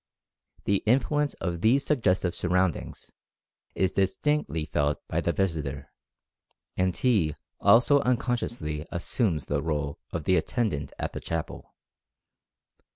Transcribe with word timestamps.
The 0.63 0.77
influence 0.87 1.35
of 1.35 1.61
these 1.61 1.85
suggestive 1.85 2.33
surroundings 2.33 3.11
is 3.75 3.91
distinctly 3.91 4.65
felt 4.65 4.99
by 5.07 5.21
the 5.21 5.31
visitor, 5.31 5.91
and 6.75 6.97
he 6.97 7.35
also 7.59 7.99
unconsciously 8.01 8.87
assumes 8.91 9.45
the 9.45 9.61
role 9.61 9.99
of 10.11 10.23
the 10.23 10.37
attendant 10.37 10.91
at 10.97 11.13
the 11.13 11.19
chapel. 11.19 11.75